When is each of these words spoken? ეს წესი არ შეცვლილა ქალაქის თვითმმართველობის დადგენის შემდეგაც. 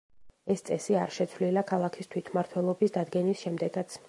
ეს 0.53 0.63
წესი 0.69 0.97
არ 1.01 1.13
შეცვლილა 1.17 1.65
ქალაქის 1.73 2.11
თვითმმართველობის 2.15 2.97
დადგენის 2.99 3.47
შემდეგაც. 3.49 3.99